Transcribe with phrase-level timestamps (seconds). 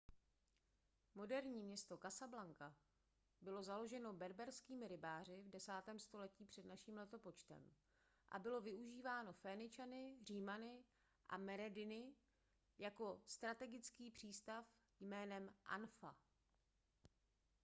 [1.15, 2.75] moderní město casablanca
[3.41, 5.71] bylo založeno berberskými rybáři v 10.
[5.97, 7.05] století př n l
[8.31, 10.83] a bylo využíváno féničany římany
[11.29, 12.13] a merenidy
[12.77, 14.65] jako strategický přístav
[14.99, 16.17] jménem anfa